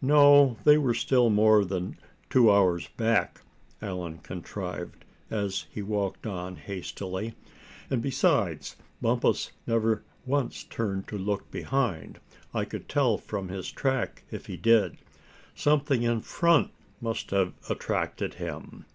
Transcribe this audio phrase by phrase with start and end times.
[0.00, 1.98] "No, they were still more than
[2.30, 3.42] two hours' back,"
[3.82, 7.34] Allan contrived, as he walked on hastily.
[7.90, 12.18] "And besides, Bumpus never once turned to look behind;
[12.54, 14.96] I could tell from his track if he did.
[15.54, 16.70] Something in front
[17.02, 18.86] must have attracted him."